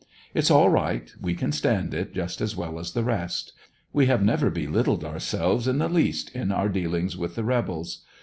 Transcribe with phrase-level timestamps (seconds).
[0.33, 3.53] It's all right, we can stand it just as well as the rest.
[3.93, 8.03] We have never belittled ourselves in the least in our dealings with the rebels.